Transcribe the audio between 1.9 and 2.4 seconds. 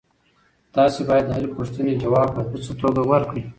ځواب